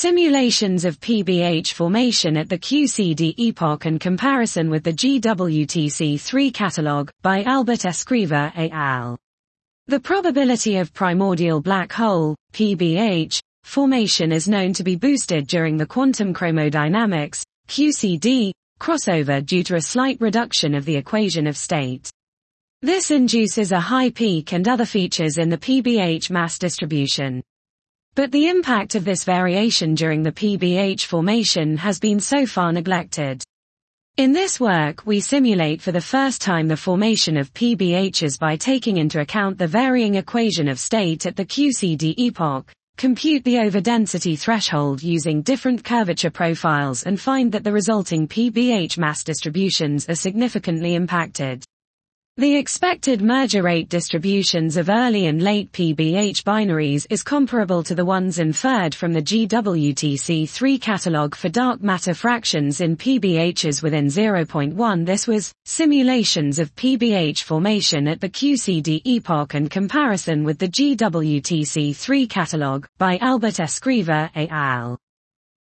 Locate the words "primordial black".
10.94-11.90